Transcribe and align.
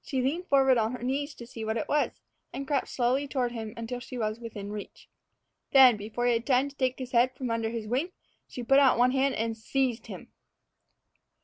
She 0.00 0.22
leaned 0.22 0.46
forward 0.46 0.78
on 0.78 0.92
her 0.92 1.02
knees 1.02 1.34
to 1.34 1.44
see 1.44 1.64
what 1.64 1.76
it 1.76 1.88
was, 1.88 2.20
and 2.52 2.68
crept 2.68 2.86
slowly 2.86 3.26
toward 3.26 3.50
him 3.50 3.74
until 3.76 3.98
she 3.98 4.16
was 4.16 4.38
within 4.38 4.70
reach. 4.70 5.08
Then, 5.72 5.96
before 5.96 6.26
he 6.28 6.34
had 6.34 6.46
time 6.46 6.68
to 6.68 6.76
take 6.76 7.00
his 7.00 7.10
head 7.10 7.34
from 7.34 7.50
under 7.50 7.70
his 7.70 7.88
wing, 7.88 8.12
she 8.46 8.62
put 8.62 8.78
out 8.78 8.96
one 8.96 9.10
hand 9.10 9.34
and 9.34 9.56
seized 9.56 10.06
him. 10.06 10.30